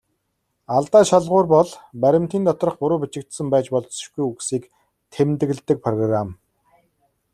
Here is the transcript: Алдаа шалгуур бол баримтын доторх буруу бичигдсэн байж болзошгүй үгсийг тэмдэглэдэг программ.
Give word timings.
Алдаа 0.77 1.01
шалгуур 1.09 1.49
бол 1.51 1.69
баримтын 2.05 2.47
доторх 2.49 2.75
буруу 2.81 2.99
бичигдсэн 3.03 3.47
байж 3.53 3.67
болзошгүй 3.75 4.23
үгсийг 4.31 4.63
тэмдэглэдэг 5.13 5.77
программ. 5.85 6.27